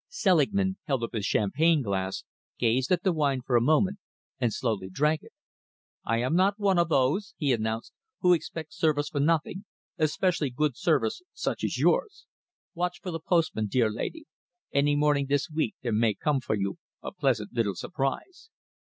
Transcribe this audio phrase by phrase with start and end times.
[0.09, 2.23] Selingman held up his champagne glass,
[2.57, 3.99] gazed at the wine for a moment,
[4.39, 5.31] and slowly drank it.
[6.03, 9.63] "I am not of those," he announced, "who expect service for nothing,
[9.99, 12.25] especially good service such as yours.
[12.73, 14.25] Watch for the postman, dear lady.
[14.73, 18.49] Any morning this week there may come for you a pleasant little surprise."